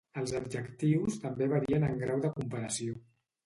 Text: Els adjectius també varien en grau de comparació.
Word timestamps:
Els 0.19 0.31
adjectius 0.37 1.19
també 1.27 1.51
varien 1.53 1.87
en 1.91 2.03
grau 2.07 2.27
de 2.27 2.35
comparació. 2.41 3.01